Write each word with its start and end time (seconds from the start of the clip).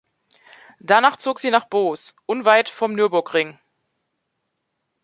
Danach 0.79 1.15
zog 1.17 1.37
sie 1.37 1.51
nach 1.51 1.65
Boos, 1.65 2.15
unweit 2.25 2.69
vom 2.69 2.93
Nürburgring. 2.95 3.59